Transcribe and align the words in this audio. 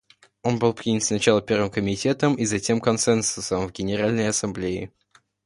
Он 0.41 0.57
был 0.57 0.73
принят 0.73 1.03
сначала 1.03 1.43
Первым 1.43 1.69
комитетом 1.69 2.33
и 2.33 2.43
затем 2.45 2.81
консенсусом 2.81 3.67
в 3.67 3.71
Генеральной 3.71 4.29
Ассамблее. 4.29 4.91